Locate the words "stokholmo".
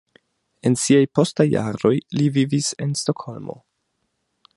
3.03-3.59